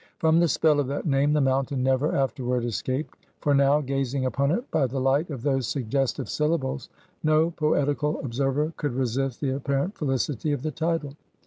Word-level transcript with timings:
From 0.17 0.39
the 0.39 0.47
spell 0.47 0.79
of 0.79 0.87
that 0.87 1.05
name 1.05 1.33
the 1.33 1.41
mountain 1.41 1.83
never 1.83 2.15
afterward 2.15 2.65
escaped; 2.65 3.19
for 3.39 3.53
now, 3.53 3.81
gazing 3.81 4.25
upon 4.25 4.49
it 4.49 4.71
by 4.71 4.87
the 4.87 4.99
light 4.99 5.29
of 5.29 5.43
those 5.43 5.67
suggestive 5.67 6.27
syllables, 6.27 6.89
no 7.21 7.51
poetical 7.51 8.19
observer 8.21 8.73
could 8.77 8.95
resist 8.95 9.41
the 9.41 9.55
apparent 9.55 9.95
felicity 9.95 10.53
of 10.53 10.63
the 10.63 10.71
title. 10.71 11.15